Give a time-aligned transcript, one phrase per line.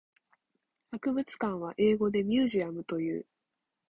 [0.89, 3.25] 博物館は英語でミュージアムという。